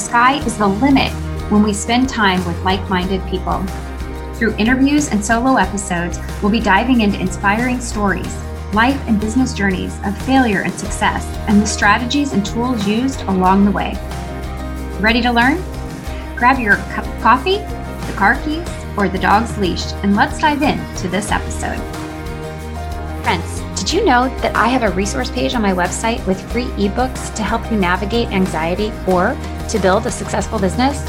[0.00, 1.12] Sky is the limit
[1.52, 3.62] when we spend time with like minded people.
[4.34, 8.34] Through interviews and solo episodes, we'll be diving into inspiring stories,
[8.72, 13.66] life and business journeys of failure and success, and the strategies and tools used along
[13.66, 13.92] the way.
[15.00, 15.62] Ready to learn?
[16.34, 20.62] Grab your cup of coffee, the car keys, or the dog's leash, and let's dive
[20.62, 21.78] in to this episode.
[23.22, 26.68] Friends, did you know that I have a resource page on my website with free
[26.78, 29.36] ebooks to help you navigate anxiety or
[29.70, 31.02] to build a successful business?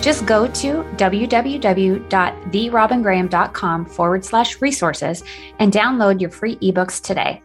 [0.00, 5.24] Just go to www.therobingraham.com forward slash resources
[5.58, 7.42] and download your free ebooks today.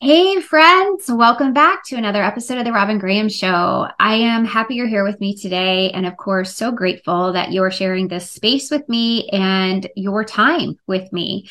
[0.00, 3.88] Hey, friends, welcome back to another episode of The Robin Graham Show.
[3.98, 5.90] I am happy you're here with me today.
[5.90, 10.78] And of course, so grateful that you're sharing this space with me and your time
[10.86, 11.48] with me.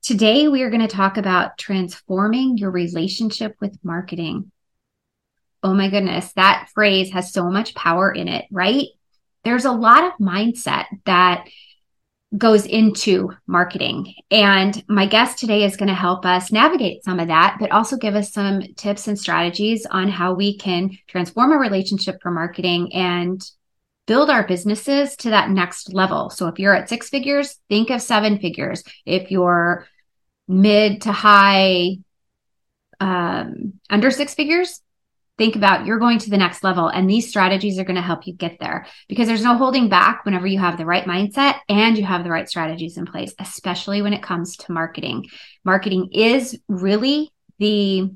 [0.00, 4.50] Today, we are going to talk about transforming your relationship with marketing.
[5.62, 8.86] Oh my goodness, that phrase has so much power in it, right?
[9.44, 11.46] There's a lot of mindset that
[12.36, 14.14] goes into marketing.
[14.30, 17.96] And my guest today is going to help us navigate some of that, but also
[17.96, 22.94] give us some tips and strategies on how we can transform a relationship for marketing
[22.94, 23.42] and
[24.06, 26.30] build our businesses to that next level.
[26.30, 28.84] So if you're at six figures, think of seven figures.
[29.04, 29.86] If you're
[30.46, 31.96] mid to high,
[33.00, 34.80] um, under six figures,
[35.40, 38.26] think about you're going to the next level and these strategies are going to help
[38.26, 41.96] you get there because there's no holding back whenever you have the right mindset and
[41.96, 45.26] you have the right strategies in place especially when it comes to marketing
[45.64, 48.10] marketing is really the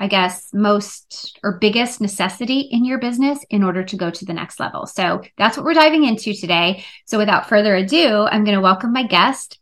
[0.00, 4.32] I guess, most or biggest necessity in your business in order to go to the
[4.32, 4.86] next level.
[4.86, 6.84] So that's what we're diving into today.
[7.06, 9.58] So without further ado, I'm going to welcome my guest,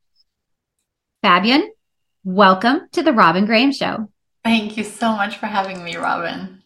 [1.25, 1.69] Fabienne.
[2.23, 4.11] Welcome to the Robin Graham Show.
[4.47, 6.63] Thank you so much for having me, Robin.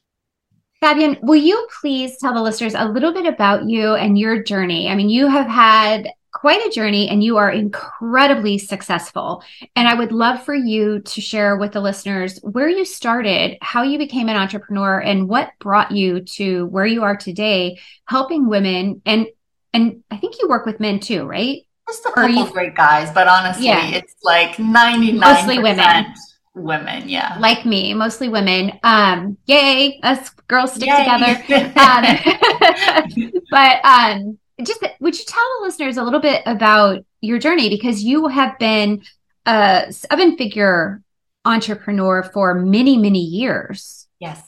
[0.82, 4.86] Fabienne, will you please tell the listeners a little bit about you and your journey?
[4.90, 9.42] I mean, you have had quite a journey and you are incredibly successful.
[9.76, 13.82] And I would love for you to share with the listeners where you started, how
[13.82, 19.00] you became an entrepreneur and what brought you to where you are today, helping women
[19.06, 19.26] and
[19.72, 21.62] and I think you work with men too, right?
[21.88, 23.88] Just a couple you, of great guys, but honestly, yeah.
[23.88, 26.12] it's like 99 mostly women.
[26.60, 27.36] Women, yeah.
[27.40, 28.78] Like me, mostly women.
[28.82, 30.98] Um, yay, us girls stick yay.
[30.98, 31.72] together.
[31.80, 37.68] um, but um just would you tell the listeners a little bit about your journey
[37.68, 39.02] because you have been
[39.46, 41.02] a seven figure
[41.44, 44.42] entrepreneur for many many years yes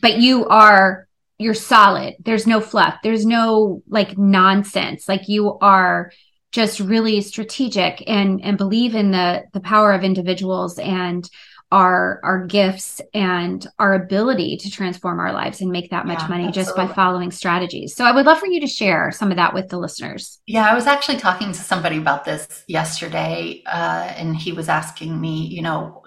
[0.00, 1.06] but you are
[1.38, 6.10] you're solid there's no fluff there's no like nonsense like you are
[6.52, 11.28] just really strategic and and believe in the the power of individuals and
[11.72, 16.28] our our gifts and our ability to transform our lives and make that much yeah,
[16.28, 16.62] money absolutely.
[16.62, 17.96] just by following strategies.
[17.96, 20.38] So I would love for you to share some of that with the listeners.
[20.46, 25.18] Yeah, I was actually talking to somebody about this yesterday, uh, and he was asking
[25.18, 26.02] me, you know,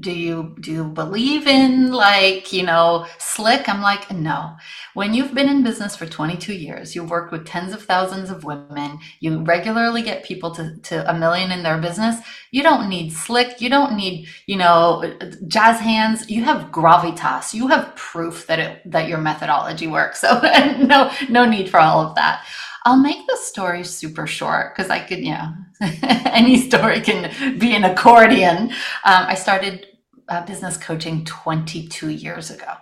[0.00, 3.68] do you do you believe in like you know slick?
[3.68, 4.56] I'm like no.
[4.94, 8.44] When you've been in business for 22 years you've worked with tens of thousands of
[8.44, 12.20] women you regularly get people to, to a million in their business
[12.52, 15.02] you don't need slick you don't need you know
[15.46, 20.22] jazz hands you have gravitas you have proof that it that your methodology works.
[20.32, 20.40] So
[20.78, 22.44] no no need for all of that
[22.84, 27.74] I'll make the story super short because I could, you know, any story can be
[27.74, 28.70] an accordion.
[29.04, 29.86] Um, I started
[30.28, 32.72] uh, business coaching 22 years ago.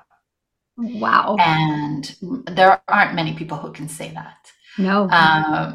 [0.77, 1.37] Wow.
[1.38, 2.17] And
[2.47, 4.50] there aren't many people who can say that.
[4.79, 5.08] No.
[5.11, 5.75] Um,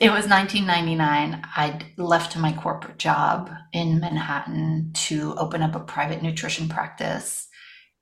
[0.00, 1.42] it was 1999.
[1.56, 7.48] I'd left my corporate job in Manhattan to open up a private nutrition practice,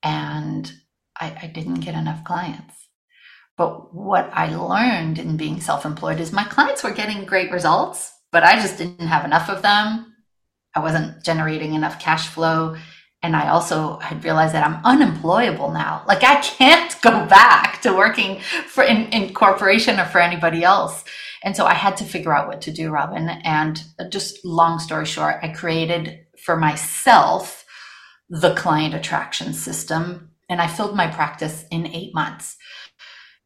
[0.02, 0.72] and
[1.20, 2.81] I, I didn't get enough clients.
[3.56, 8.12] But what I learned in being self employed is my clients were getting great results,
[8.32, 10.12] but I just didn't have enough of them
[10.74, 12.76] I wasn't generating enough cash flow.
[13.22, 16.04] And I also had realized that I'm unemployable now.
[16.08, 21.04] Like I can't go back to working for in, in corporation or for anybody else.
[21.44, 23.28] And so I had to figure out what to do, Robin.
[23.28, 27.64] And just long story short, I created for myself
[28.28, 32.56] the client attraction system and I filled my practice in eight months.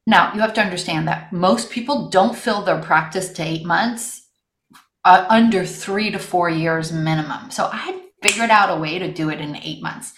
[0.06, 4.22] Now, you have to understand that most people don't fill their practice to eight months
[5.04, 7.50] uh, under three to four years minimum.
[7.50, 10.12] So I figured out a way to do it in eight months.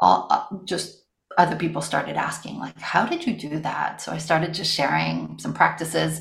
[0.00, 1.02] All, uh, just
[1.38, 4.00] other people started asking, like, how did you do that?
[4.00, 6.20] So I started just sharing some practices.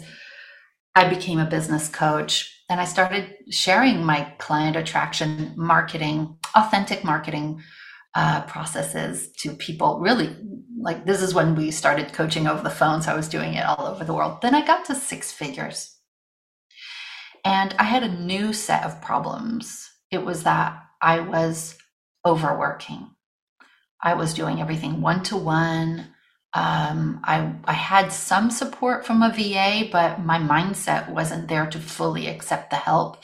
[0.93, 7.61] I became a business coach and I started sharing my client attraction marketing, authentic marketing
[8.15, 9.99] uh, processes to people.
[9.99, 10.35] Really,
[10.79, 13.01] like this is when we started coaching over the phone.
[13.01, 14.41] So I was doing it all over the world.
[14.41, 15.91] Then I got to six figures.
[17.43, 19.89] And I had a new set of problems.
[20.09, 21.77] It was that I was
[22.25, 23.11] overworking.
[24.01, 26.07] I was doing everything one to one.
[26.53, 31.79] Um, I, I had some support from a VA, but my mindset wasn't there to
[31.79, 33.23] fully accept the help.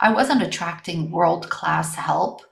[0.00, 2.42] I wasn't attracting world class help,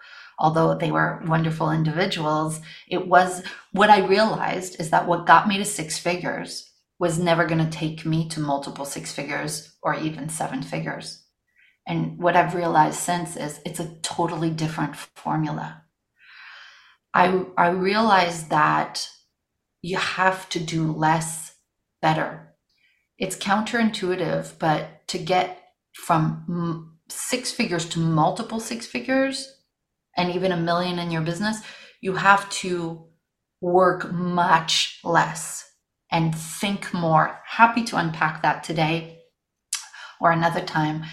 [0.41, 2.61] although they were wonderful individuals.
[2.89, 3.43] It was
[3.73, 7.71] what I realized is that what got me to six figures was never going to
[7.71, 11.23] take me to multiple six figures or even seven figures.
[11.87, 15.83] And what I've realized since is it's a totally different formula.
[17.13, 19.09] I, I realized that
[19.83, 21.55] you have to do less
[22.01, 22.55] better.
[23.19, 25.59] It's counterintuitive, but to get
[25.93, 29.60] from six figures to multiple six figures
[30.21, 31.63] and even a million in your business,
[32.03, 33.07] you have to
[33.63, 35.67] work much less
[36.13, 37.41] and think more.
[37.47, 39.19] Happy to unpack that today
[40.21, 41.05] or another time.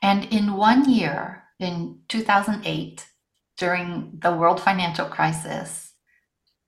[0.00, 3.06] And in one year, in 2008,
[3.58, 5.92] during the world financial crisis,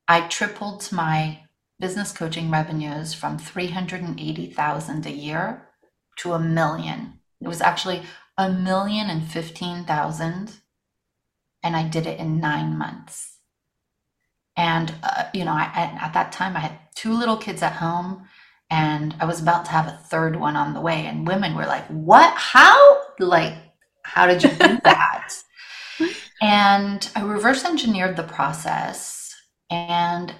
[0.08, 1.42] I tripled my
[1.78, 5.68] business coaching revenues from 380,000 a year
[6.18, 7.20] to a million.
[7.40, 8.02] It was actually
[8.36, 10.60] a million and fifteen thousand,
[11.64, 13.38] and I did it in nine months.
[14.56, 15.64] And uh, you know, I,
[16.00, 18.28] at that time, I had two little kids at home,
[18.70, 21.06] and I was about to have a third one on the way.
[21.06, 22.32] And women were like, "What?
[22.36, 23.02] How?
[23.18, 23.54] Like,
[24.04, 25.34] how did you do that?"
[26.40, 29.34] and I reverse engineered the process,
[29.70, 30.32] and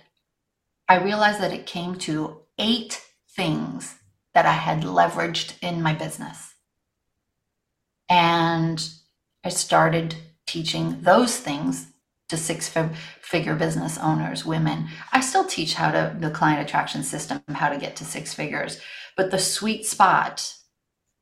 [0.88, 3.02] I realized that it came to eight
[3.34, 3.96] things
[4.34, 6.54] that I had leveraged in my business.
[8.08, 8.86] And
[9.44, 10.14] I started
[10.46, 11.88] teaching those things
[12.28, 12.72] to six
[13.20, 14.88] figure business owners, women.
[15.12, 18.80] I still teach how to the client attraction system, how to get to six figures.
[19.16, 20.54] But the sweet spot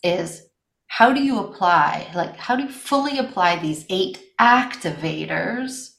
[0.03, 0.47] is
[0.87, 5.93] how do you apply, like, how do you fully apply these eight activators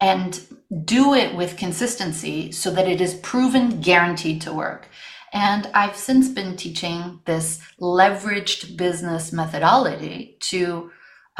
[0.00, 0.40] and
[0.84, 4.88] do it with consistency so that it is proven guaranteed to work.
[5.32, 10.90] And I've since been teaching this leveraged business methodology to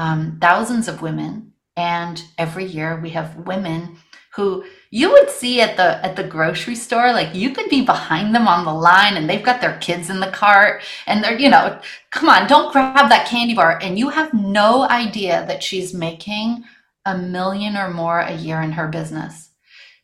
[0.02, 1.52] um, thousands of women.
[1.76, 3.96] And every year we have women
[4.34, 8.34] who you would see at the at the grocery store like you could be behind
[8.34, 11.50] them on the line and they've got their kids in the cart and they're you
[11.50, 11.78] know
[12.10, 16.64] come on don't grab that candy bar and you have no idea that she's making
[17.04, 19.50] a million or more a year in her business.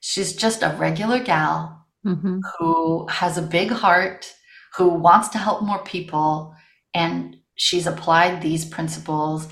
[0.00, 2.40] She's just a regular gal mm-hmm.
[2.58, 4.32] who has a big heart,
[4.76, 6.54] who wants to help more people.
[6.94, 9.48] And she's applied these principles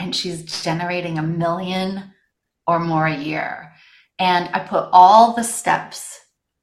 [0.00, 2.12] and she's generating a million
[2.66, 3.72] or more a year.
[4.18, 6.18] And I put all the steps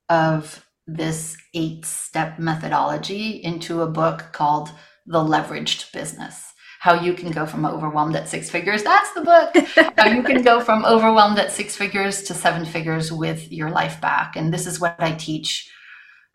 [0.10, 4.72] of this eight step methodology into a book called
[5.06, 6.44] The Leveraged Business
[6.80, 8.84] how you can go from overwhelmed at six figures.
[8.84, 9.94] That's the book.
[9.98, 14.00] how you can go from overwhelmed at six figures to seven figures with your life
[14.00, 14.36] back.
[14.36, 15.72] And this is what I teach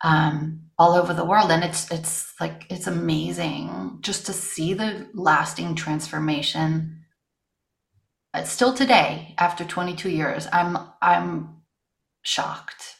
[0.03, 1.51] um, all over the world.
[1.51, 6.99] And it's it's like it's amazing just to see the lasting transformation.
[8.35, 11.61] It's still today, after 22 years, I'm I'm
[12.23, 12.95] shocked.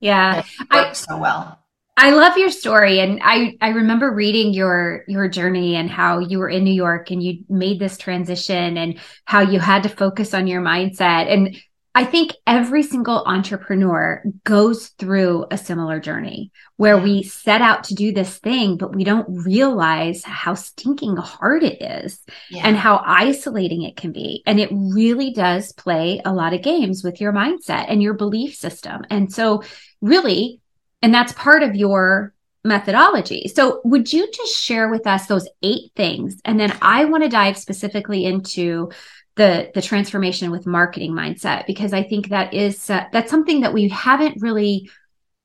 [0.00, 1.58] Yeah, I so well.
[1.96, 6.38] I love your story and I I remember reading your your journey and how you
[6.38, 10.32] were in New York and you made this transition and how you had to focus
[10.32, 11.56] on your mindset and
[11.94, 17.94] I think every single entrepreneur goes through a similar journey where we set out to
[17.94, 22.18] do this thing, but we don't realize how stinking hard it is
[22.50, 22.62] yeah.
[22.66, 24.42] and how isolating it can be.
[24.46, 28.54] And it really does play a lot of games with your mindset and your belief
[28.54, 29.02] system.
[29.10, 29.62] And so,
[30.00, 30.60] really,
[31.02, 32.32] and that's part of your
[32.64, 33.48] methodology.
[33.48, 36.40] So, would you just share with us those eight things?
[36.44, 38.90] And then I want to dive specifically into
[39.36, 43.72] the the transformation with marketing mindset because I think that is uh, that's something that
[43.72, 44.90] we haven't really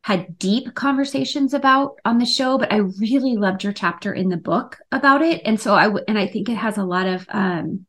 [0.03, 4.37] had deep conversations about on the show, but I really loved your chapter in the
[4.37, 7.25] book about it, and so I w- and I think it has a lot of
[7.29, 7.85] um,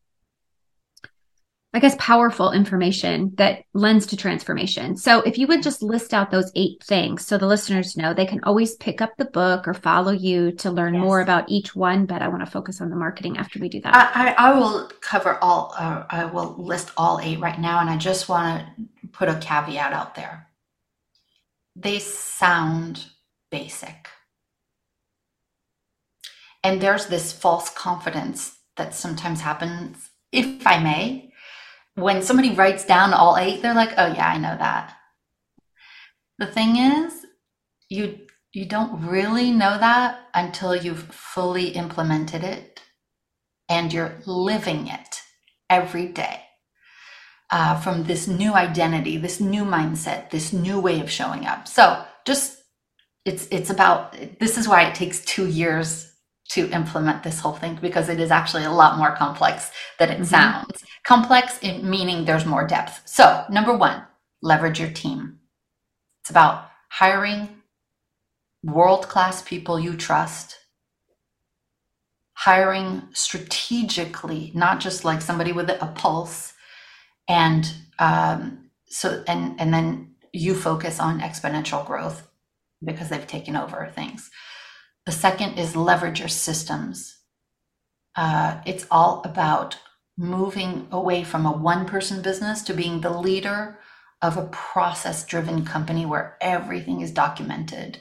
[1.75, 4.97] I guess, powerful information that lends to transformation.
[4.97, 8.25] So, if you would just list out those eight things so the listeners know they
[8.25, 11.03] can always pick up the book or follow you to learn yes.
[11.03, 12.07] more about each one.
[12.07, 13.95] But I want to focus on the marketing after we do that.
[13.95, 17.81] I, I, I will cover all, uh, I will list all eight right now.
[17.81, 20.49] And I just want to put a caveat out there.
[21.77, 23.05] They sound
[23.51, 24.09] basic.
[26.65, 31.28] And there's this false confidence that sometimes happens, if I may,
[31.99, 34.97] when somebody writes down all eight, they're like, "Oh yeah, I know that."
[36.39, 37.27] The thing is,
[37.89, 42.83] you you don't really know that until you've fully implemented it
[43.69, 45.21] and you're living it
[45.69, 46.45] every day.
[47.51, 51.67] Uh, from this new identity, this new mindset, this new way of showing up.
[51.67, 52.59] So just
[53.25, 56.13] it's it's about this is why it takes two years
[56.51, 60.15] to implement this whole thing because it is actually a lot more complex than it
[60.15, 60.25] mm-hmm.
[60.25, 60.83] sounds.
[61.05, 63.03] Complex in meaning there's more depth.
[63.05, 64.03] So, number one,
[64.43, 65.39] leverage your team.
[66.23, 67.49] It's about hiring
[68.65, 70.57] world class people you trust,
[72.35, 76.55] hiring strategically, not just like somebody with a pulse,
[77.29, 82.29] and um, so and and then you focus on exponential growth
[82.85, 84.31] because they've taken over things.
[85.09, 87.17] The second is leverage your systems.
[88.15, 89.79] Uh, it's all about
[90.19, 93.79] moving away from a one person business to being the leader
[94.21, 98.01] of a process driven company where everything is documented.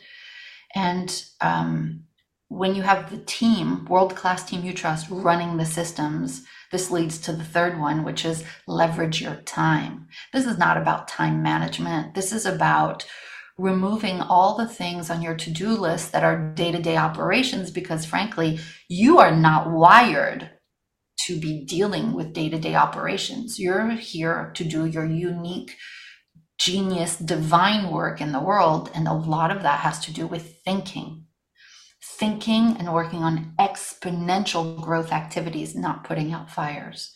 [0.76, 2.04] And um,
[2.50, 7.20] when you have the team, world class team you trust, running the systems, this leads
[7.20, 10.10] to the third one, which is leverage your time.
[10.34, 12.16] This is not about time management.
[12.16, 13.06] This is about
[13.58, 17.72] removing all the things on your to do list that are day to day operations
[17.72, 20.52] because, frankly, you are not wired
[21.26, 23.60] to be dealing with day to day operations.
[23.60, 25.76] You're here to do your unique,
[26.60, 28.92] genius, divine work in the world.
[28.94, 31.26] And a lot of that has to do with thinking.
[32.04, 37.14] Thinking and working on exponential growth activities, not putting out fires.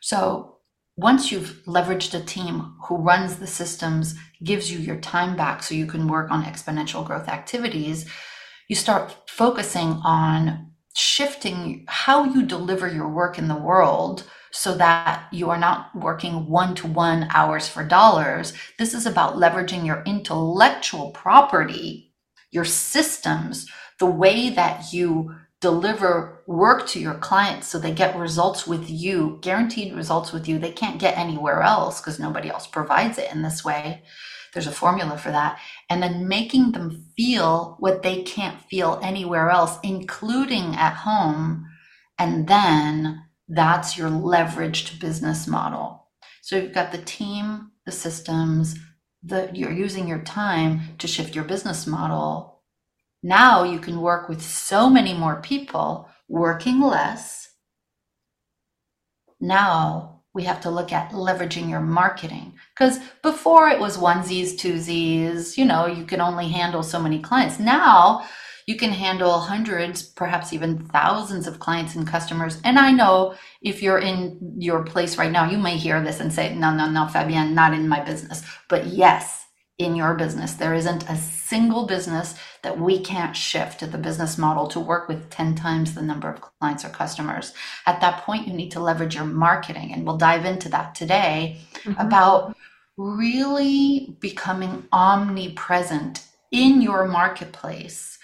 [0.00, 0.53] So,
[0.96, 5.74] once you've leveraged a team who runs the systems, gives you your time back so
[5.74, 8.06] you can work on exponential growth activities,
[8.68, 15.26] you start focusing on shifting how you deliver your work in the world so that
[15.32, 18.52] you are not working one to one hours for dollars.
[18.78, 22.12] This is about leveraging your intellectual property,
[22.52, 23.66] your systems,
[23.98, 29.38] the way that you deliver work to your clients so they get results with you,
[29.42, 33.42] guaranteed results with you, they can't get anywhere else because nobody else provides it in
[33.42, 34.02] this way.
[34.52, 35.58] There's a formula for that.
[35.90, 41.66] And then making them feel what they can't feel anywhere else, including at home.
[42.18, 46.08] And then that's your leveraged business model.
[46.42, 48.76] So you've got the team, the systems,
[49.22, 52.54] the, you're using your time to shift your business model
[53.24, 57.50] now you can work with so many more people working less.
[59.40, 65.56] Now we have to look at leveraging your marketing because before it was onesies, twosies,
[65.56, 67.60] you know, you can only handle so many clients.
[67.60, 68.26] Now
[68.66, 72.60] you can handle hundreds, perhaps even thousands of clients and customers.
[72.64, 76.32] And I know if you're in your place right now, you may hear this and
[76.32, 78.42] say, no, no, no, Fabienne, not in my business.
[78.68, 79.43] But yes,
[79.78, 80.54] in your business.
[80.54, 85.08] There isn't a single business that we can't shift to the business model to work
[85.08, 87.52] with 10 times the number of clients or customers.
[87.86, 89.92] At that point, you need to leverage your marketing.
[89.92, 92.00] And we'll dive into that today mm-hmm.
[92.00, 92.56] about
[92.96, 98.18] really becoming omnipresent in your marketplace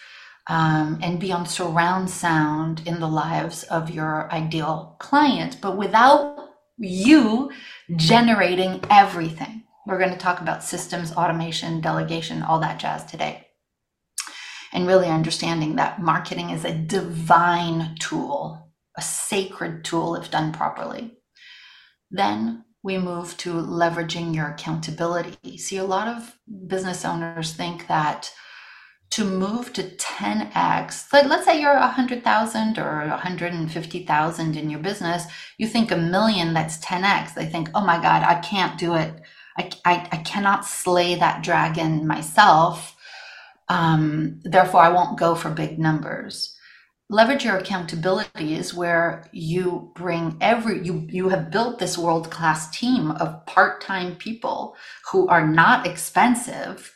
[0.48, 6.50] um, and be on surround sound in the lives of your ideal client, but without
[6.78, 7.50] you
[7.96, 9.59] generating everything.
[9.86, 13.46] We're going to talk about systems, automation, delegation, all that jazz today.
[14.72, 21.18] And really understanding that marketing is a divine tool, a sacred tool if done properly.
[22.10, 25.58] Then we move to leveraging your accountability.
[25.58, 28.32] See, a lot of business owners think that
[29.10, 35.24] to move to 10x, like let's say you're 100,000 or 150,000 in your business,
[35.58, 37.34] you think a million that's 10x.
[37.34, 39.20] They think, oh my God, I can't do it.
[39.60, 42.96] I, I, I cannot slay that dragon myself.
[43.68, 46.56] Um, therefore, I won't go for big numbers.
[47.08, 52.70] Leverage your accountability is where you bring every you you have built this world class
[52.70, 54.76] team of part time people
[55.10, 56.94] who are not expensive,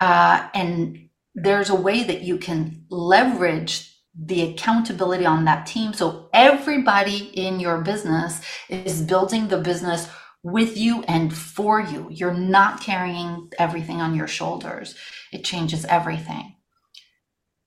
[0.00, 5.92] uh, and there's a way that you can leverage the accountability on that team.
[5.92, 10.08] So everybody in your business is building the business
[10.42, 12.08] with you and for you.
[12.10, 14.94] You're not carrying everything on your shoulders.
[15.32, 16.56] It changes everything.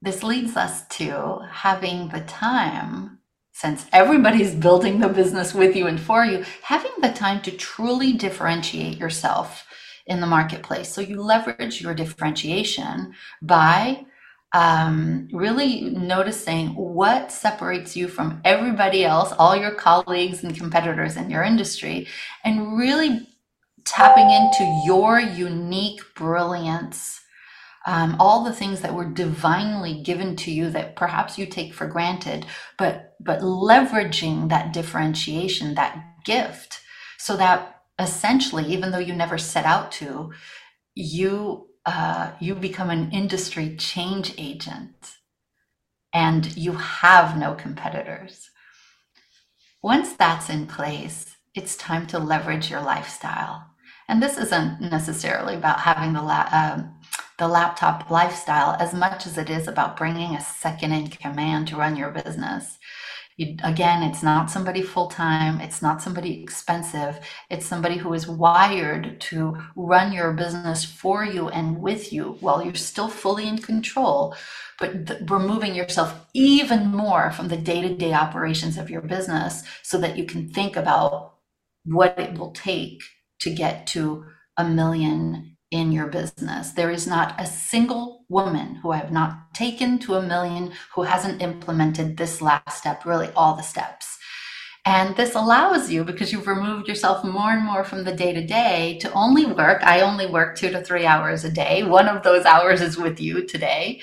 [0.01, 3.19] This leads us to having the time,
[3.53, 8.13] since everybody's building the business with you and for you, having the time to truly
[8.13, 9.65] differentiate yourself
[10.05, 10.89] in the marketplace.
[10.89, 14.05] So you leverage your differentiation by
[14.53, 21.29] um, really noticing what separates you from everybody else, all your colleagues and competitors in
[21.29, 22.07] your industry,
[22.43, 23.27] and really
[23.83, 27.19] tapping into your unique brilliance.
[27.85, 31.85] Um, all the things that were divinely given to you that perhaps you take for
[31.85, 32.45] granted,
[32.77, 36.79] but but leveraging that differentiation, that gift,
[37.17, 40.31] so that essentially, even though you never set out to,
[40.95, 45.17] you uh, you become an industry change agent
[46.13, 48.49] and you have no competitors.
[49.81, 53.65] Once that's in place, it's time to leverage your lifestyle.
[54.07, 56.99] And this isn't necessarily about having the, la- um,
[57.37, 61.75] the laptop lifestyle as much as it is about bringing a second in command to
[61.75, 62.77] run your business.
[63.37, 68.27] You, again, it's not somebody full time, it's not somebody expensive, it's somebody who is
[68.27, 73.57] wired to run your business for you and with you while you're still fully in
[73.57, 74.35] control,
[74.79, 79.63] but th- removing yourself even more from the day to day operations of your business
[79.81, 81.33] so that you can think about
[81.85, 83.01] what it will take
[83.39, 84.25] to get to
[84.57, 86.71] a million in your business.
[86.71, 91.01] There is not a single woman who I have not taken to a million who
[91.01, 94.19] hasn't implemented this last step, really all the steps.
[94.85, 98.45] And this allows you, because you've removed yourself more and more from the day to
[98.45, 99.81] day, to only work.
[99.83, 101.83] I only work two to three hours a day.
[101.83, 104.01] One of those hours is with you today.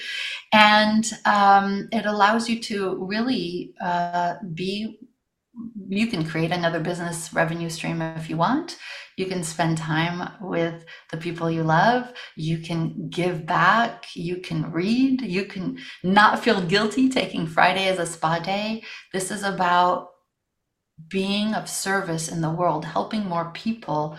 [0.52, 4.98] And um, it allows you to really uh, be,
[5.88, 8.78] you can create another business revenue stream if you want.
[9.20, 12.10] You can spend time with the people you love.
[12.36, 14.06] You can give back.
[14.16, 15.20] You can read.
[15.20, 18.82] You can not feel guilty taking Friday as a spa day.
[19.12, 20.08] This is about
[21.10, 24.16] being of service in the world, helping more people,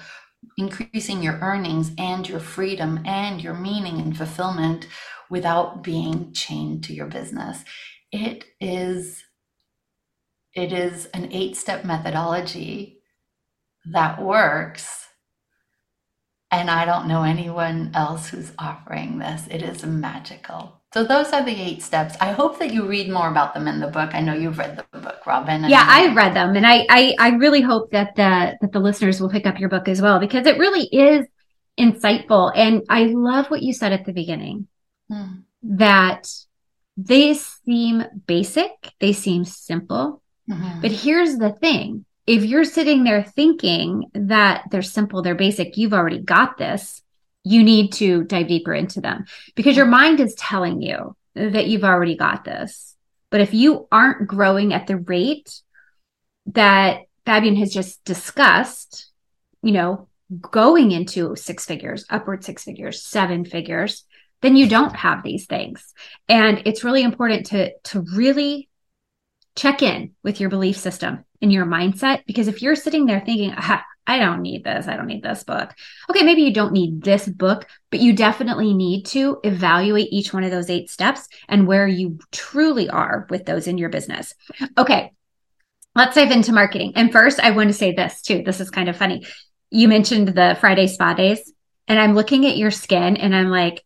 [0.59, 4.87] increasing your earnings and your freedom and your meaning and fulfillment
[5.31, 7.63] without being chained to your business.
[8.11, 9.23] It is
[10.53, 13.00] it is an eight step methodology
[13.85, 15.07] that works.
[16.51, 19.47] And I don't know anyone else who's offering this.
[19.49, 20.81] It is magical.
[20.93, 22.15] So those are the eight steps.
[22.19, 24.13] I hope that you read more about them in the book.
[24.13, 25.63] I know you've read the book, Robin.
[25.69, 29.21] Yeah, I've read them, and I, I I really hope that the that the listeners
[29.21, 31.25] will pick up your book as well because it really is
[31.79, 32.51] insightful.
[32.53, 34.67] And I love what you said at the beginning
[35.09, 35.43] hmm.
[35.63, 36.27] that
[36.97, 40.81] they seem basic, they seem simple, mm-hmm.
[40.81, 45.93] but here's the thing: if you're sitting there thinking that they're simple, they're basic, you've
[45.93, 47.01] already got this,
[47.43, 51.83] you need to dive deeper into them because your mind is telling you that you've
[51.83, 52.95] already got this.
[53.31, 55.61] But if you aren't growing at the rate
[56.47, 59.09] that Fabienne has just discussed,
[59.63, 60.07] you know,
[60.39, 64.05] going into six figures, upward six figures, seven figures,
[64.41, 65.93] then you don't have these things.
[66.27, 68.69] And it's really important to to really
[69.55, 72.25] check in with your belief system and your mindset.
[72.25, 73.53] Because if you're sitting there thinking,
[74.07, 75.73] I don't need this, I don't need this book.
[76.09, 80.43] Okay, maybe you don't need this book, but you definitely need to evaluate each one
[80.43, 84.33] of those eight steps and where you truly are with those in your business.
[84.77, 85.13] Okay,
[85.95, 86.93] let's dive into marketing.
[86.95, 88.43] And first, I want to say this too.
[88.43, 89.25] This is kind of funny.
[89.69, 91.53] You mentioned the Friday spa days,
[91.87, 93.83] and I'm looking at your skin and I'm like,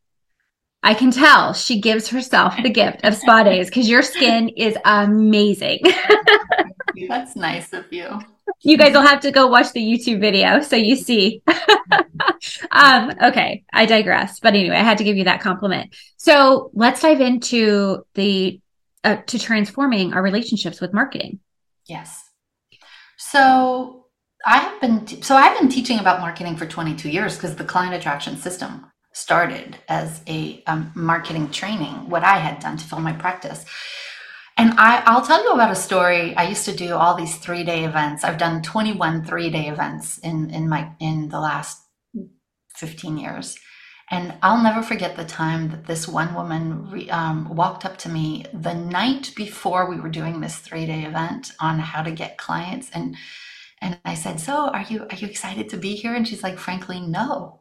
[0.82, 4.78] I can tell she gives herself the gift of spa days because your skin is
[4.86, 5.80] amazing.
[7.10, 8.20] That's nice of you.
[8.62, 11.42] You guys will have to go watch the YouTube video so you see.
[12.72, 14.40] um, okay, I digress.
[14.40, 15.96] But anyway, I had to give you that compliment.
[16.18, 18.60] So let's dive into the
[19.04, 21.40] uh, to transforming our relationships with marketing.
[21.88, 22.24] Yes.
[23.18, 24.06] So
[24.46, 27.94] I have been so I've been teaching about marketing for 22 years because the client
[27.96, 33.14] attraction system started as a um, marketing training, what I had done to fill my
[33.14, 33.64] practice.
[34.58, 36.36] And I, I'll tell you about a story.
[36.36, 38.24] I used to do all these three day events.
[38.24, 41.82] I've done 21 three day events in, in my, in the last
[42.76, 43.58] 15 years.
[44.12, 48.10] And I'll never forget the time that this one woman re, um, walked up to
[48.10, 52.38] me the night before we were doing this three day event on how to get
[52.38, 52.90] clients.
[52.94, 53.18] And,
[53.82, 56.16] and I said, so are you, are you excited to be here?
[56.16, 57.56] And she's like, frankly, no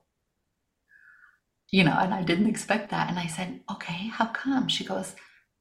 [1.72, 3.10] you know, and I didn't expect that.
[3.10, 4.68] And I said, okay, how come?
[4.68, 5.14] She goes,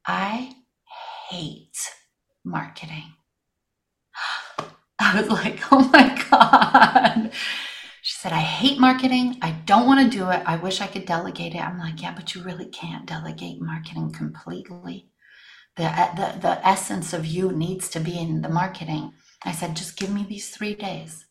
[0.06, 0.54] I
[1.28, 1.90] hate
[2.44, 3.14] marketing.
[4.98, 7.32] I was like, oh my God.
[8.02, 9.38] She said, I hate marketing.
[9.40, 10.42] I don't want to do it.
[10.44, 11.60] I wish I could delegate it.
[11.60, 15.08] I'm like, yeah, but you really can't delegate marketing completely.
[15.76, 19.12] The, uh, the, the essence of you needs to be in the marketing.
[19.44, 21.24] I said, just give me these three days.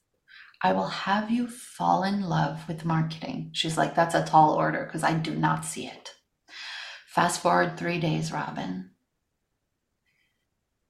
[0.63, 3.51] I will have you fall in love with marketing.
[3.53, 6.11] She's like, that's a tall order because I do not see it.
[7.07, 8.92] Fast forward three days, Robin.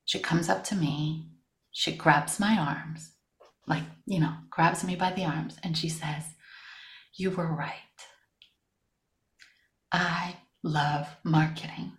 [0.06, 1.34] She comes up to me
[1.74, 3.14] she grabs my arms,
[3.68, 6.24] like, you know, grabs me by the arms, and she says,
[7.16, 7.74] You were right.
[9.92, 11.94] I love marketing.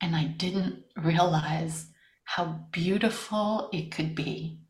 [0.00, 1.86] And I didn't realize
[2.24, 4.60] how beautiful it could be.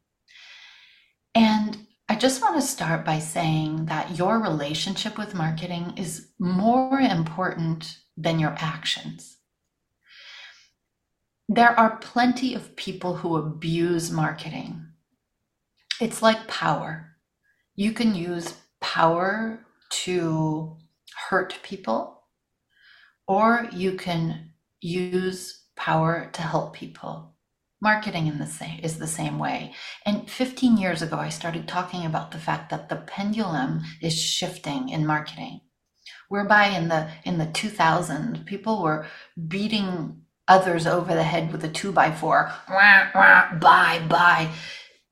[1.34, 6.98] And I just want to start by saying that your relationship with marketing is more
[6.98, 9.38] important than your actions.
[11.54, 14.86] There are plenty of people who abuse marketing.
[16.00, 17.18] It's like power.
[17.74, 19.60] You can use power
[20.04, 20.78] to
[21.28, 22.22] hurt people,
[23.28, 27.34] or you can use power to help people.
[27.82, 29.74] Marketing in the same, is the same way.
[30.06, 34.88] And 15 years ago, I started talking about the fact that the pendulum is shifting
[34.88, 35.60] in marketing.
[36.30, 39.06] Whereby in the in the 2000s, people were
[39.48, 42.52] beating others over the head with a two by four.
[42.68, 44.50] Wah, wah, buy, buy.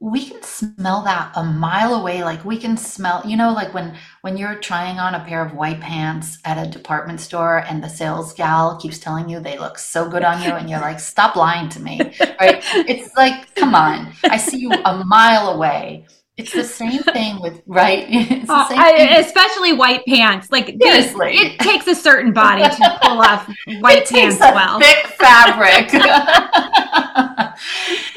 [0.02, 2.22] We can smell that a mile away.
[2.24, 5.54] Like we can smell, you know, like when when you're trying on a pair of
[5.54, 9.78] white pants at a department store and the sales gal keeps telling you they look
[9.78, 11.98] so good on you, and you're like, stop lying to me.
[12.40, 12.62] Right?
[12.88, 14.14] It's like, come on.
[14.24, 18.06] I see you a mile away it's the same thing with right.
[18.48, 20.50] Uh, I, especially white pants.
[20.50, 23.48] Like seriously, it, it, takes a certain body to pull off
[23.80, 24.80] white pants well.
[24.80, 25.92] Thick fabric.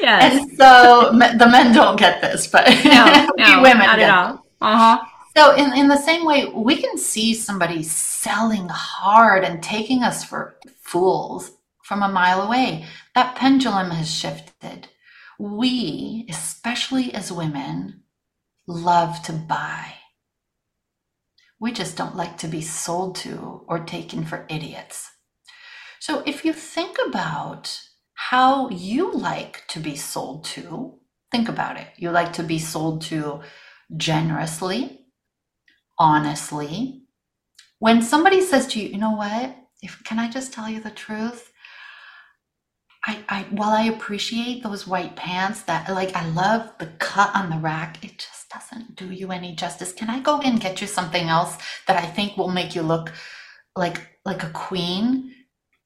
[0.00, 4.46] And so the men don't get this, but no, no women not at all.
[4.60, 5.04] Uh huh.
[5.36, 10.24] So in, in the same way, we can see somebody selling hard and taking us
[10.24, 11.50] for fools
[11.82, 12.86] from a mile away.
[13.14, 14.88] That pendulum has shifted.
[15.38, 18.03] We, especially as women,
[18.66, 19.94] love to buy.
[21.60, 25.10] We just don't like to be sold to or taken for idiots.
[26.00, 27.80] So if you think about
[28.14, 30.98] how you like to be sold to,
[31.30, 31.88] think about it.
[31.96, 33.40] You like to be sold to
[33.96, 35.06] generously,
[35.98, 37.02] honestly.
[37.78, 39.56] When somebody says to you, you know what?
[39.82, 41.50] If can I just tell you the truth?
[43.06, 47.50] I, I while I appreciate those white pants that like I love the cut on
[47.50, 49.92] the rack, it just doesn't do you any justice.
[49.92, 53.12] Can I go and get you something else that I think will make you look
[53.76, 55.32] like like a queen?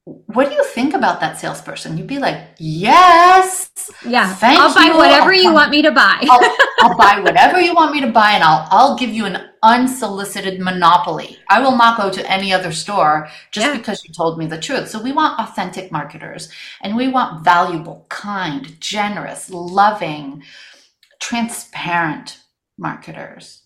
[0.05, 1.97] What do you think about that salesperson?
[1.97, 3.69] You'd be like, yes,
[4.03, 6.25] yeah, I'll buy whatever I'll, you want me to buy.
[6.27, 9.49] I'll, I'll buy whatever you want me to buy, and I'll I'll give you an
[9.61, 11.37] unsolicited monopoly.
[11.49, 13.77] I will not go to any other store just yeah.
[13.77, 14.89] because you told me the truth.
[14.89, 16.49] So we want authentic marketers,
[16.81, 20.43] and we want valuable, kind, generous, loving,
[21.19, 22.39] transparent
[22.79, 23.63] marketers.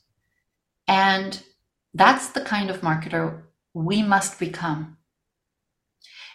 [0.87, 1.41] And
[1.93, 4.97] that's the kind of marketer we must become.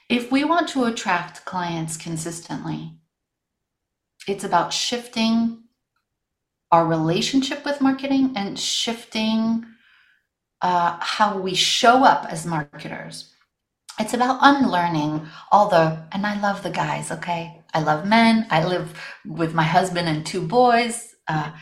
[0.08, 2.94] If we want to attract clients consistently,
[4.26, 5.64] it's about shifting
[6.70, 9.64] our relationship with marketing and shifting
[10.62, 13.32] uh, how we show up as marketers.
[14.00, 17.60] It's about unlearning all the, and I love the guys, okay?
[17.74, 18.46] I love men.
[18.50, 21.14] I live with my husband and two boys.
[21.26, 21.52] Uh,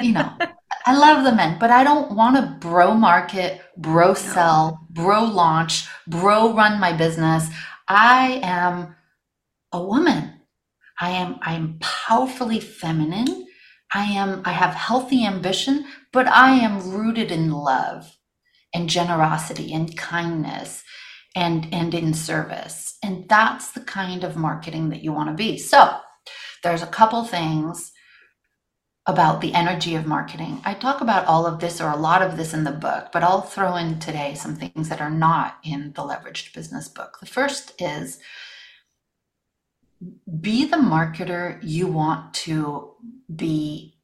[0.00, 0.32] you know,
[0.86, 5.86] I love the men, but I don't want to bro market, bro sell, bro launch,
[6.06, 7.48] bro run my business.
[7.86, 8.96] I am
[9.72, 10.40] a woman.
[11.00, 13.46] I am I am powerfully feminine.
[13.92, 18.16] I am I have healthy ambition, but I am rooted in love
[18.74, 20.82] and generosity and kindness
[21.36, 22.96] and and in service.
[23.02, 25.58] And that's the kind of marketing that you want to be.
[25.58, 25.98] So,
[26.62, 27.92] there's a couple things
[29.08, 30.60] about the energy of marketing.
[30.66, 33.24] I talk about all of this or a lot of this in the book, but
[33.24, 37.16] I'll throw in today some things that are not in the leveraged business book.
[37.18, 38.18] The first is
[40.40, 42.92] be the marketer you want to
[43.34, 43.94] be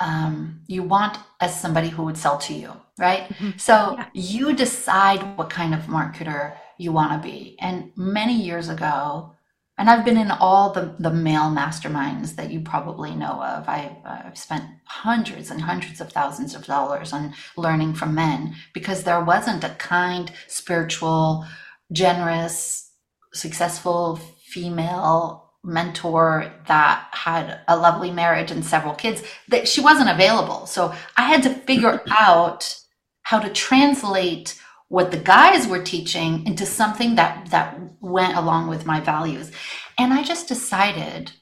[0.00, 3.56] um, you want as somebody who would sell to you right mm-hmm.
[3.56, 4.06] so yeah.
[4.12, 9.33] you decide what kind of marketer you want to be and many years ago
[9.76, 13.68] and I've been in all the, the male masterminds that you probably know of.
[13.68, 19.02] I, I've spent hundreds and hundreds of thousands of dollars on learning from men because
[19.02, 21.44] there wasn't a kind, spiritual,
[21.92, 22.92] generous,
[23.32, 30.66] successful female mentor that had a lovely marriage and several kids that she wasn't available
[30.66, 32.78] so i had to figure out
[33.22, 34.60] how to translate
[34.94, 39.50] what the guys were teaching into something that that went along with my values.
[39.98, 41.32] And i just decided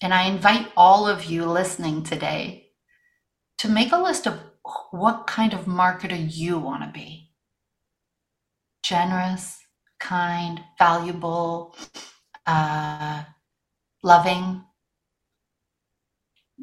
[0.00, 2.68] and i invite all of you listening today
[3.58, 4.40] to make a list of
[4.92, 7.30] what kind of marketer you want to be.
[8.82, 9.58] Generous
[10.00, 11.76] kind valuable
[12.46, 13.24] uh,
[14.02, 14.64] loving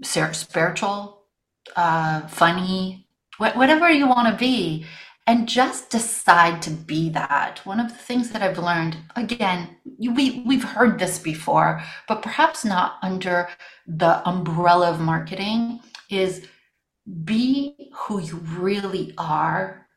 [0.03, 1.25] spiritual
[1.75, 3.07] uh, funny
[3.37, 4.85] whatever you want to be
[5.29, 7.61] and just decide to be that.
[7.63, 12.65] One of the things that i've learned again we we've heard this before but perhaps
[12.65, 13.47] not under
[13.85, 16.47] the umbrella of marketing is
[17.23, 19.87] be who you really are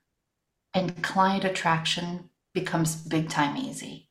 [0.75, 4.11] and client attraction becomes big time easy.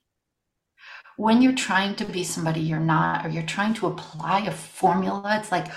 [1.17, 5.37] When you're trying to be somebody you're not or you're trying to apply a formula
[5.39, 5.67] it's like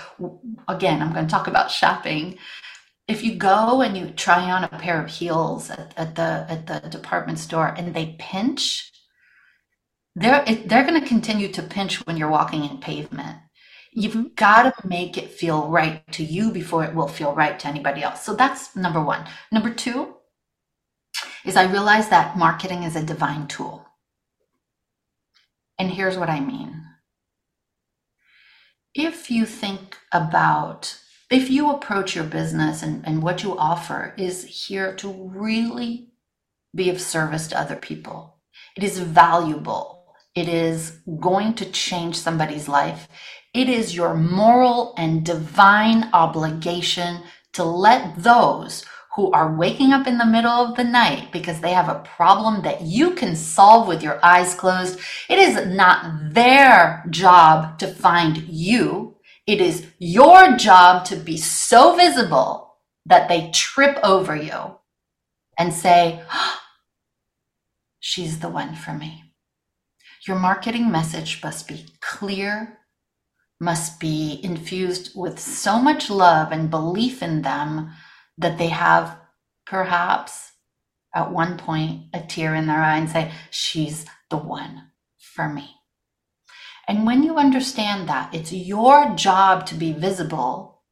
[0.67, 2.39] again i'm going to talk about shopping
[3.07, 6.67] if you go and you try on a pair of heels at, at the at
[6.67, 8.91] the department store and they pinch
[10.15, 13.37] they're they're going to continue to pinch when you're walking in pavement.
[13.91, 14.33] You've mm-hmm.
[14.35, 18.01] got to make it feel right to you before it will feel right to anybody
[18.01, 18.23] else.
[18.23, 19.25] So that's number one.
[19.51, 20.15] Number two
[21.45, 23.85] is i realized that marketing is a divine tool.
[25.77, 26.81] And here's what i mean.
[28.93, 30.97] If you think about
[31.31, 36.09] if you approach your business and, and what you offer is here to really
[36.75, 38.37] be of service to other people,
[38.75, 43.07] it is valuable, it is going to change somebody's life,
[43.53, 47.21] it is your moral and divine obligation
[47.53, 48.85] to let those
[49.15, 52.61] who are waking up in the middle of the night because they have a problem
[52.63, 54.99] that you can solve with your eyes closed.
[55.29, 59.14] It is not their job to find you.
[59.47, 64.77] It is your job to be so visible that they trip over you
[65.57, 66.59] and say, oh,
[67.99, 69.33] She's the one for me.
[70.27, 72.77] Your marketing message must be clear,
[73.59, 77.89] must be infused with so much love and belief in them
[78.37, 79.17] that they have
[79.65, 80.51] perhaps
[81.15, 85.74] at one point a tear in their eye and say, She's the one for me.
[86.87, 90.83] And when you understand that, it's your job to be visible,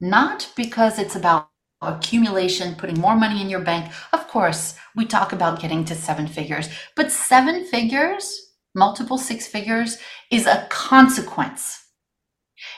[0.00, 1.48] not because it's about
[1.82, 3.92] accumulation, putting more money in your bank.
[4.12, 9.98] Of course, we talk about getting to seven figures, but seven figures, multiple six figures,
[10.30, 11.82] is a consequence.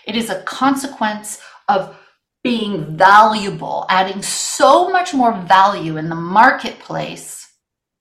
[0.06, 1.96] It is a consequence of
[2.42, 7.46] being valuable, adding so much more value in the marketplace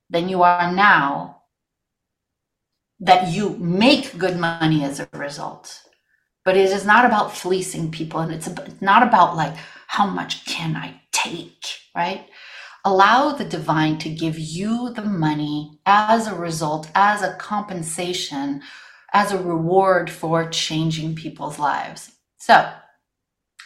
[0.10, 1.37] than you are now
[3.00, 5.82] that you make good money as a result.
[6.44, 8.50] But it is not about fleecing people and it's
[8.82, 9.56] not about like,
[9.88, 12.28] how much can I take, right?
[12.86, 18.62] Allow the divine to give you the money as a result, as a compensation,
[19.14, 22.12] as a reward for changing people's lives.
[22.38, 22.72] So,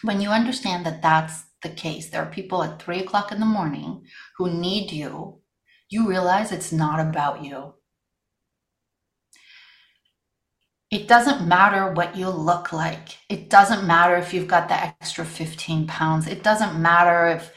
[0.03, 3.45] when you understand that that's the case, there are people at three o'clock in the
[3.45, 4.05] morning
[4.37, 5.39] who need you,
[5.89, 7.75] you realize it's not about you.
[10.91, 13.17] It doesn't matter what you look like.
[13.29, 16.27] It doesn't matter if you've got the extra 15 pounds.
[16.27, 17.53] It doesn't matter if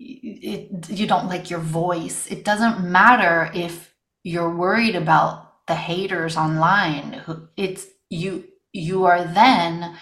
[0.00, 2.26] it, you don't like your voice.
[2.26, 7.22] It doesn't matter if you're worried about the haters online.
[7.56, 9.96] It's you you are then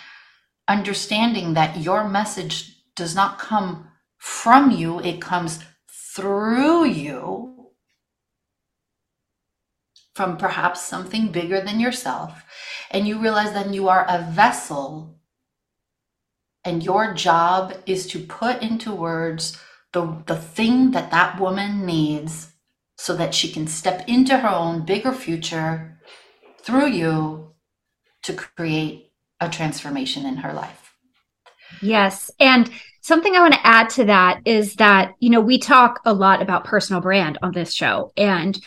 [0.68, 5.60] understanding that your message does not come from you, it comes
[6.14, 7.57] through you
[10.18, 12.44] from perhaps something bigger than yourself,
[12.90, 15.16] and you realize then you are a vessel,
[16.64, 19.56] and your job is to put into words
[19.92, 22.50] the, the thing that that woman needs
[22.96, 26.00] so that she can step into her own bigger future
[26.62, 27.54] through you
[28.24, 30.96] to create a transformation in her life.
[31.80, 32.28] Yes.
[32.40, 32.68] And
[33.02, 36.42] something I want to add to that is that, you know, we talk a lot
[36.42, 38.12] about personal brand on this show.
[38.16, 38.60] And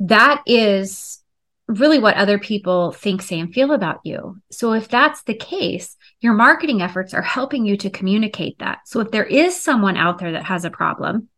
[0.00, 1.22] that is
[1.66, 4.40] really what other people think, say, and feel about you.
[4.50, 8.80] So if that's the case, your marketing efforts are helping you to communicate that.
[8.86, 11.28] So if there is someone out there that has a problem,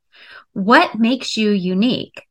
[0.53, 2.23] what makes you unique?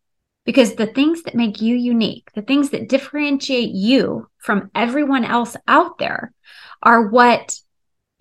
[0.45, 5.55] Because the things that make you unique, the things that differentiate you from everyone else
[5.67, 6.33] out there
[6.83, 7.57] are what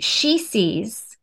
[0.01, 1.17] she sees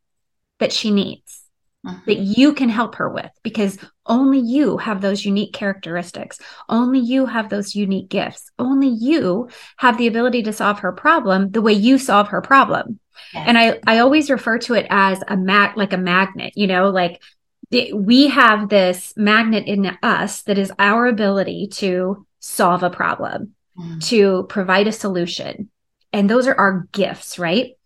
[0.59, 1.41] that she needs.
[1.85, 1.99] mm-hmm.
[2.05, 6.39] that you can help her with because only you have those unique characteristics.
[6.67, 8.51] Only you have those unique gifts.
[8.57, 12.99] Only you have the ability to solve her problem the way you solve her problem.
[13.33, 13.43] Yes.
[13.47, 16.89] And I, I always refer to it as a mag, like a magnet, you know,
[16.89, 17.21] like
[17.69, 23.53] the, we have this magnet in us that is our ability to solve a problem,
[23.77, 24.03] mm.
[24.07, 25.69] to provide a solution.
[26.11, 27.77] And those are our gifts, right?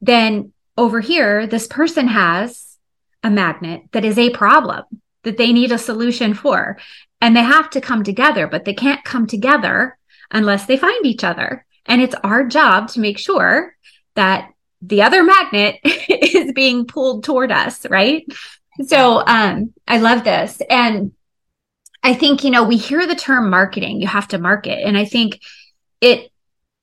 [0.00, 2.76] Then over here, this person has
[3.22, 4.84] a magnet that is a problem
[5.24, 6.78] that they need a solution for.
[7.20, 9.96] And they have to come together, but they can't come together
[10.30, 11.64] unless they find each other.
[11.86, 13.76] And it's our job to make sure
[14.14, 18.24] that the other magnet is being pulled toward us, right?
[18.86, 20.60] So um I love this.
[20.68, 21.12] And
[22.02, 24.84] I think, you know, we hear the term marketing, you have to market.
[24.84, 25.40] And I think
[26.00, 26.32] it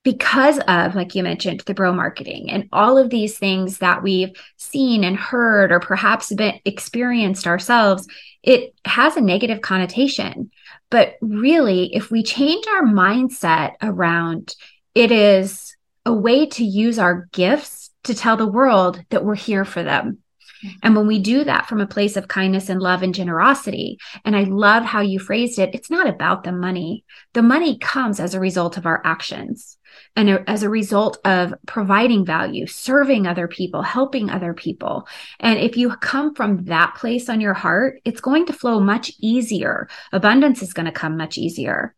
[0.04, 4.32] because of, like you mentioned, the bro marketing and all of these things that we've
[4.56, 8.08] seen and heard or perhaps been experienced ourselves,
[8.44, 10.52] it has a negative connotation.
[10.90, 14.56] But really, if we change our mindset around
[14.96, 15.76] it is
[16.06, 20.18] a way to use our gifts to tell the world that we're here for them
[20.64, 20.76] mm-hmm.
[20.84, 24.36] and when we do that from a place of kindness and love and generosity, and
[24.36, 27.06] I love how you phrased it, it's not about the money.
[27.34, 29.78] The money comes as a result of our actions
[30.20, 35.08] and as a result of providing value, serving other people, helping other people.
[35.40, 39.14] And if you come from that place on your heart, it's going to flow much
[39.22, 39.88] easier.
[40.12, 41.96] Abundance is going to come much easier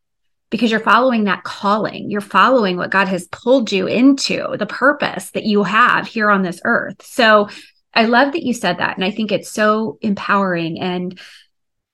[0.52, 2.12] because you're following that calling.
[2.12, 6.44] You're following what God has pulled you into, the purpose that you have here on
[6.44, 7.04] this earth.
[7.04, 7.50] So
[7.96, 8.98] I love that you said that.
[8.98, 10.80] And I think it's so empowering.
[10.80, 11.20] And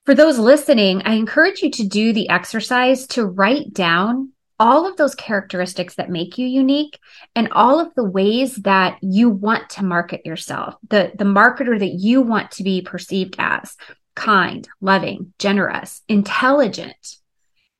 [0.05, 4.97] for those listening, I encourage you to do the exercise to write down all of
[4.97, 6.99] those characteristics that make you unique
[7.35, 11.93] and all of the ways that you want to market yourself, the, the marketer that
[11.93, 13.75] you want to be perceived as
[14.15, 17.17] kind, loving, generous, intelligent,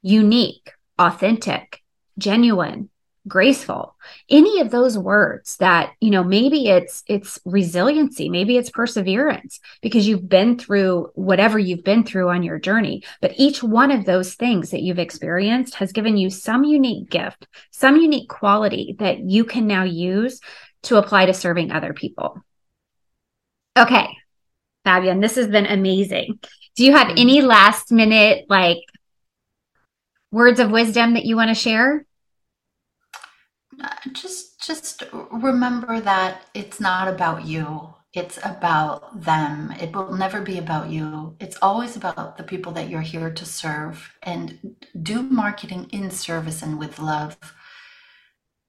[0.04, 1.82] unique, authentic,
[2.18, 2.90] genuine,
[3.28, 3.96] graceful.
[4.30, 10.08] Any of those words that you know maybe it's it's resiliency maybe it's perseverance because
[10.08, 13.04] you've been through whatever you've been through on your journey.
[13.22, 17.48] But each one of those things that you've experienced has given you some unique gift
[17.72, 20.40] some unique quality that you can now use
[20.84, 22.42] to apply to serving other people.
[23.78, 24.08] Okay
[24.88, 26.40] Fabienne this has been amazing.
[26.76, 27.20] Do you have mm-hmm.
[27.20, 28.80] any last minute like
[30.32, 32.06] words of wisdom that you want to share
[34.14, 37.94] just just remember that it's not about you.
[38.14, 39.72] It's about them.
[39.80, 41.36] It will never be about you.
[41.40, 46.64] It's always about the people that you're here to serve and do marketing in service
[46.64, 47.38] and with love.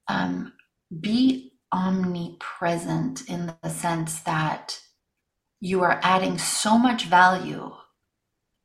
[0.08, 0.52] Um,
[1.00, 4.80] be omnipresent in the sense that
[5.60, 7.72] you are adding so much value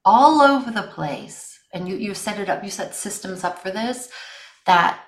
[0.06, 1.60] all over the place.
[1.74, 4.10] And you you set it up you set systems up for this
[4.66, 5.00] that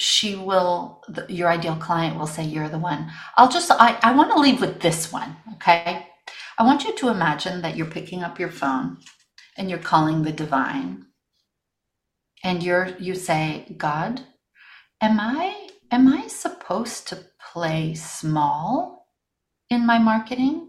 [0.00, 3.10] she will the, your ideal client will say you're the one.
[3.36, 6.06] I'll just i, I want to leave with this one okay?
[6.58, 8.98] I want you to imagine that you're picking up your phone
[9.56, 11.06] and you're calling the divine.
[12.42, 14.22] And you're you say god
[15.00, 19.06] am i am i supposed to play small
[19.68, 20.68] in my marketing?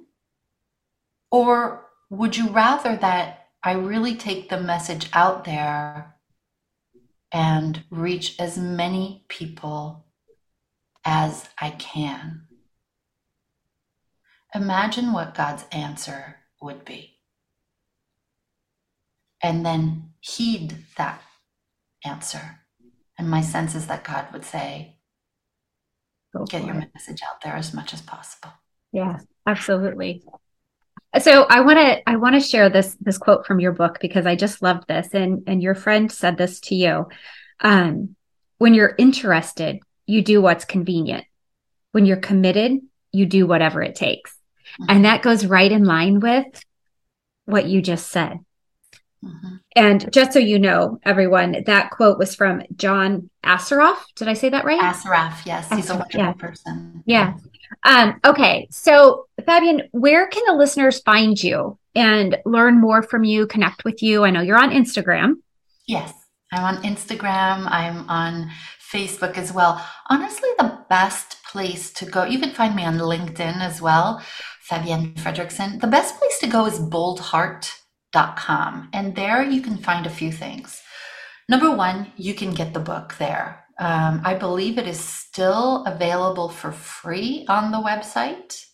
[1.32, 6.11] Or would you rather that i really take the message out there
[7.32, 10.06] and reach as many people
[11.06, 12.48] as I can.
[14.54, 17.18] Imagine what God's answer would be.
[19.42, 21.22] And then heed that
[22.06, 22.60] answer.
[23.18, 24.98] And my sense is that God would say,
[26.36, 26.90] Go get your it.
[26.94, 28.52] message out there as much as possible.
[28.94, 30.24] Yeah, absolutely.
[31.20, 34.26] So I want to I want to share this this quote from your book because
[34.26, 37.08] I just loved this and and your friend said this to you.
[37.60, 38.16] Um,
[38.58, 41.26] when you're interested, you do what's convenient.
[41.92, 42.80] When you're committed,
[43.12, 44.32] you do whatever it takes.
[44.80, 44.86] Mm-hmm.
[44.90, 46.64] And that goes right in line with
[47.46, 48.40] what you just said.
[49.24, 49.56] Mm-hmm.
[49.76, 53.98] And just so you know, everyone, that quote was from John Assaraf.
[54.16, 54.80] Did I say that right?
[54.80, 55.70] Assaraf, yes.
[55.70, 56.34] He's a wonderful yeah.
[56.34, 57.04] person.
[57.06, 57.34] Yeah.
[57.84, 58.68] Um, okay.
[58.72, 64.04] So, Fabienne, where can the listeners find you and learn more from you, connect with
[64.04, 64.24] you?
[64.24, 65.36] I know you're on Instagram.
[65.88, 66.14] Yes,
[66.52, 67.68] I'm on Instagram.
[67.70, 68.52] I'm on
[68.92, 69.86] Facebook as well.
[70.10, 74.22] Honestly, the best place to go, you can find me on LinkedIn as well,
[74.70, 75.80] Fabienne Fredrickson.
[75.80, 78.90] The best place to go is boldheart.com.
[78.94, 80.82] And there you can find a few things.
[81.50, 83.61] Number one, you can get the book there.
[83.80, 88.66] Um, I believe it is still available for free on the website.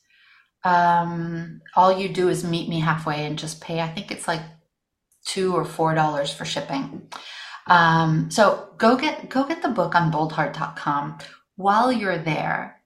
[0.64, 3.80] Um, all you do is meet me halfway and just pay.
[3.80, 4.41] I think it's like
[5.26, 7.10] two or four dollars for shipping.
[7.68, 11.20] Um, so go get go get the book on boldheart.com.
[11.56, 12.82] While you're there,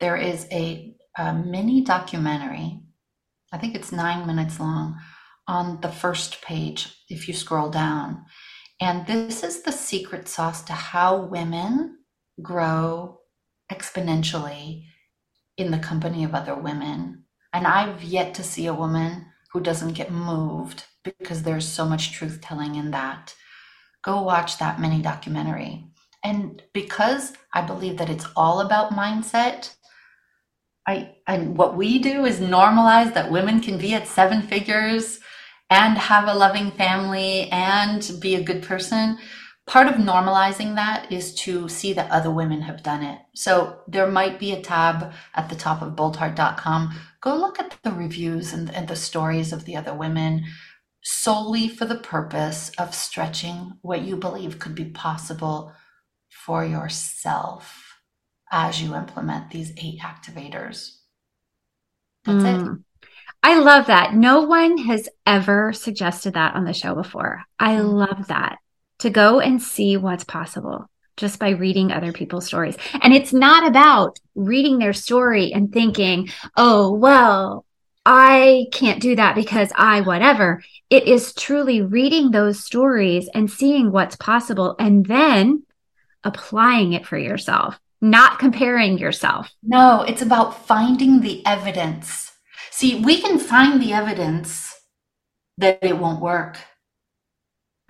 [0.00, 2.80] there is a, a mini documentary.
[3.52, 4.98] I think it's nine minutes long
[5.46, 8.24] on the first page if you scroll down.
[8.80, 11.98] And this is the secret sauce to how women
[12.40, 13.20] grow
[13.70, 14.84] exponentially
[15.56, 17.24] in the company of other women.
[17.52, 22.12] And I've yet to see a woman who doesn't get moved because there's so much
[22.12, 23.34] truth telling in that.
[24.02, 25.86] Go watch that mini documentary.
[26.24, 29.74] And because I believe that it's all about mindset,
[30.86, 35.20] I and what we do is normalize that women can be at seven figures
[35.72, 39.18] and have a loving family and be a good person
[39.66, 43.18] part of normalizing that is to see that other women have done it.
[43.34, 46.98] So there might be a tab at the top of boldheart.com.
[47.20, 50.44] Go look at the reviews and, and the stories of the other women
[51.04, 55.72] solely for the purpose of stretching what you believe could be possible
[56.28, 57.98] for yourself
[58.50, 60.98] as you implement these eight activators.
[62.24, 62.74] That's mm.
[62.74, 62.82] it.
[63.42, 64.14] I love that.
[64.14, 67.42] No one has ever suggested that on the show before.
[67.58, 67.92] I mm.
[67.92, 68.58] love that
[69.00, 72.76] to go and see what's possible just by reading other people's stories.
[73.00, 77.66] And it's not about reading their story and thinking, oh, well,
[78.04, 80.62] I can't do that because I whatever.
[80.90, 85.64] It is truly reading those stories and seeing what's possible and then
[86.24, 89.50] applying it for yourself, not comparing yourself.
[89.62, 92.31] No, it's about finding the evidence.
[92.72, 94.74] See, we can find the evidence
[95.58, 96.56] that it won't work.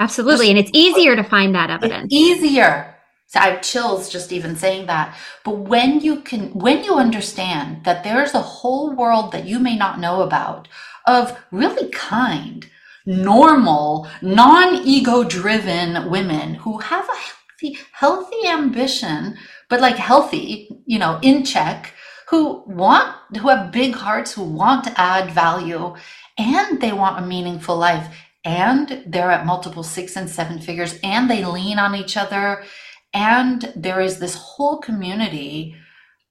[0.00, 0.50] Absolutely.
[0.50, 2.06] And it's easier to find that evidence.
[2.06, 2.96] It's easier.
[3.28, 5.16] So I have chills just even saying that.
[5.44, 9.76] But when you can, when you understand that there's a whole world that you may
[9.76, 10.66] not know about
[11.06, 12.68] of really kind,
[13.06, 19.36] normal, non-ego driven women who have a healthy, healthy ambition,
[19.68, 21.94] but like healthy, you know, in check,
[22.32, 25.94] who want, who have big hearts, who want to add value
[26.38, 28.08] and they want a meaningful life
[28.42, 32.64] and they're at multiple six and seven figures and they lean on each other
[33.12, 35.76] and there is this whole community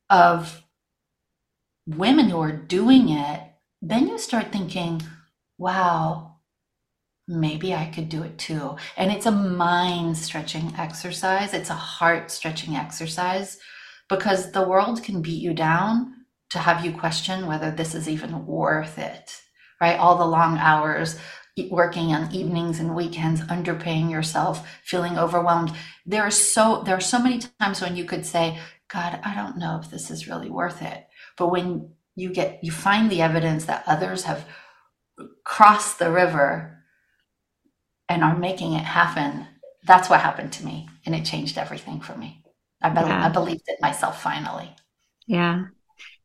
[0.10, 0.64] of
[1.86, 3.39] women who are doing it
[3.84, 5.04] then you start thinking
[5.60, 6.36] wow
[7.28, 8.76] maybe i could do it too.
[8.97, 11.54] And it's a mind stretching exercise.
[11.54, 13.60] It's a heart stretching exercise
[14.12, 16.14] because the world can beat you down
[16.51, 19.41] to have you question whether this is even worth it
[19.82, 21.20] right all the long hours
[21.70, 25.74] working on evenings and weekends, underpaying yourself, feeling overwhelmed.
[26.05, 28.59] There are so there are so many times when you could say,
[28.89, 31.07] God, I don't know if this is really worth it.
[31.38, 34.45] But when you get you find the evidence that others have
[35.45, 36.84] crossed the river
[38.09, 39.47] and are making it happen,
[39.86, 40.89] that's what happened to me.
[41.05, 42.41] And it changed everything for me.
[42.82, 43.25] I, be- yeah.
[43.25, 44.69] I believed it myself finally.
[45.27, 45.65] Yeah.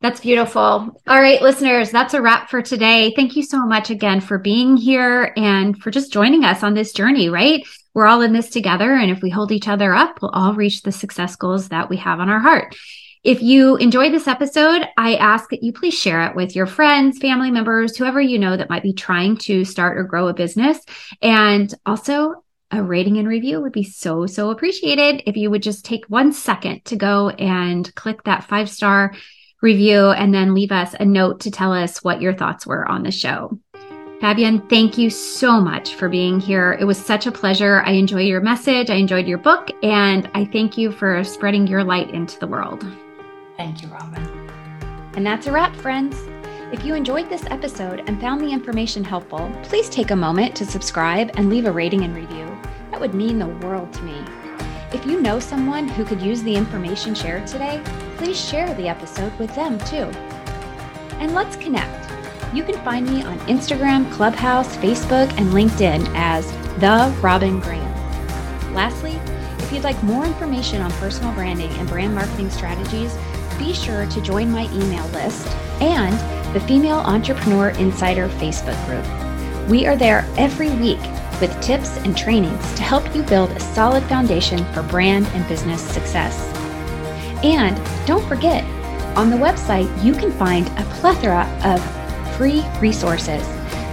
[0.00, 0.62] That's beautiful.
[0.62, 3.12] All right, listeners, that's a wrap for today.
[3.16, 6.92] Thank you so much again for being here and for just joining us on this
[6.92, 7.66] journey, right?
[7.94, 8.92] We're all in this together.
[8.92, 11.96] And if we hold each other up, we'll all reach the success goals that we
[11.96, 12.76] have on our heart.
[13.24, 17.18] If you enjoyed this episode, I ask that you please share it with your friends,
[17.18, 20.78] family members, whoever you know that might be trying to start or grow a business.
[21.22, 25.84] And also, a rating and review would be so, so appreciated if you would just
[25.84, 29.14] take one second to go and click that five star
[29.62, 33.02] review and then leave us a note to tell us what your thoughts were on
[33.02, 33.58] the show.
[34.20, 36.76] Fabienne, thank you so much for being here.
[36.80, 37.82] It was such a pleasure.
[37.84, 38.88] I enjoy your message.
[38.88, 42.86] I enjoyed your book, and I thank you for spreading your light into the world.
[43.58, 44.22] Thank you, Robin.
[45.16, 46.16] And that's a wrap, friends.
[46.72, 50.66] If you enjoyed this episode and found the information helpful, please take a moment to
[50.66, 52.45] subscribe and leave a rating and review.
[52.96, 54.24] That would mean the world to me.
[54.90, 57.82] If you know someone who could use the information shared today,
[58.16, 60.08] please share the episode with them too.
[61.20, 62.10] And let's connect.
[62.54, 67.84] You can find me on Instagram, Clubhouse, Facebook, and LinkedIn as The Robin Graham.
[68.72, 69.20] Lastly,
[69.58, 73.14] if you'd like more information on personal branding and brand marketing strategies,
[73.58, 75.46] be sure to join my email list
[75.82, 76.14] and
[76.54, 79.68] the Female Entrepreneur Insider Facebook group.
[79.68, 81.00] We are there every week
[81.40, 85.82] with tips and trainings to help you build a solid foundation for brand and business
[85.82, 86.52] success.
[87.44, 87.76] And
[88.06, 88.64] don't forget,
[89.16, 91.80] on the website, you can find a plethora of
[92.36, 93.42] free resources.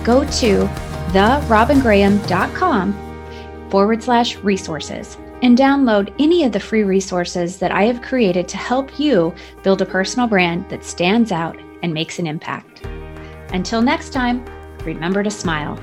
[0.03, 0.67] Go to
[1.13, 8.47] therobingraham.com forward slash resources and download any of the free resources that I have created
[8.49, 12.85] to help you build a personal brand that stands out and makes an impact.
[13.53, 14.45] Until next time,
[14.85, 15.77] remember to smile.